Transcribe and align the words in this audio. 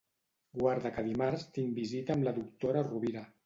Guarda 0.61 0.93
que 0.95 1.03
dimarts 1.11 1.45
tinc 1.59 1.77
visita 1.83 2.17
amb 2.19 2.29
la 2.31 2.37
doctora 2.41 2.87
Rovira. 2.93 3.29